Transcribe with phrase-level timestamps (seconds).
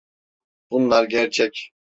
[0.71, 1.73] Bunlar gerçek.